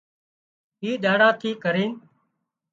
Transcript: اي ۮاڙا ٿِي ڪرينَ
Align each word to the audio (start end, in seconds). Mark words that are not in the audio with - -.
اي 0.81 0.91
ۮاڙا 1.03 1.29
ٿِي 1.39 1.51
ڪرينَ 1.63 1.91